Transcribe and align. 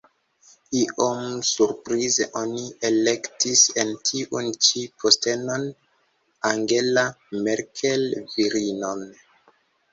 Iom 0.83 1.35
surprize 1.49 2.27
oni 2.41 2.63
elektis 2.89 3.61
en 3.83 3.93
tiun 4.11 4.49
ĉi 4.69 4.87
postenon 5.05 5.69
Angela 6.55 7.07
Merkel, 7.47 8.11
virinon. 8.37 9.09